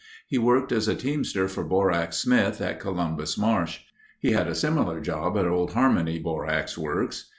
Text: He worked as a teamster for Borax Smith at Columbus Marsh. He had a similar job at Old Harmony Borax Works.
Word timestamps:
He 0.25 0.39
worked 0.39 0.71
as 0.71 0.87
a 0.87 0.95
teamster 0.95 1.47
for 1.47 1.63
Borax 1.63 2.17
Smith 2.17 2.59
at 2.59 2.79
Columbus 2.79 3.37
Marsh. 3.37 3.81
He 4.19 4.31
had 4.31 4.47
a 4.47 4.55
similar 4.55 4.99
job 4.99 5.37
at 5.37 5.45
Old 5.47 5.73
Harmony 5.73 6.17
Borax 6.17 6.75
Works. 6.75 7.29